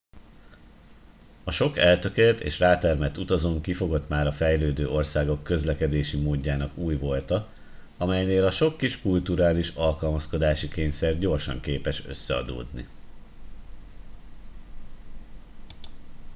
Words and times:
sok 1.47 1.77
eltökélt 1.77 2.39
és 2.39 2.59
rátermett 2.59 3.17
utazón 3.17 3.61
kifogott 3.61 4.09
már 4.09 4.27
a 4.27 4.31
fejlődő 4.31 4.89
országok 4.89 5.43
közlekedési 5.43 6.17
módjának 6.21 6.77
új 6.77 6.95
volta 6.95 7.49
amelynél 7.97 8.45
a 8.45 8.51
sok 8.51 8.77
kis 8.77 9.01
kulturális 9.01 9.69
alkalmazkodási 9.69 10.67
kényszer 10.67 11.17
gyorsan 11.19 11.59
képes 11.59 12.05
összeadódni 12.05 12.87